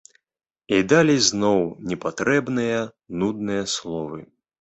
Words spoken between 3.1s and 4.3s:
нудныя словы.